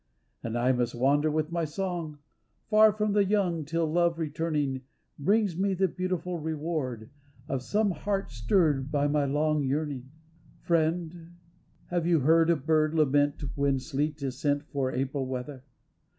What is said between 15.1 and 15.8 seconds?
weather?